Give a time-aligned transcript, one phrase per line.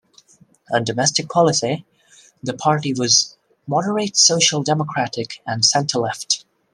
[0.71, 1.85] On domestic policy,
[2.41, 3.35] the party was
[3.67, 6.43] moderate social-democratic and centre-left.